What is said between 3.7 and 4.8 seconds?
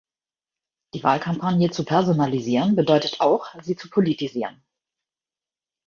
zu politisieren.